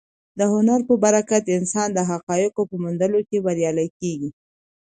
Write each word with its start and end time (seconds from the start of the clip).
د 0.39 0.41
هنر 0.53 0.79
په 0.89 0.93
برکت 1.03 1.43
انسان 1.57 1.87
د 1.93 1.99
حقایقو 2.09 2.61
په 2.69 2.75
موندلو 2.83 3.19
کې 3.29 3.43
بریالی 3.45 3.87
کېږي. 3.99 4.29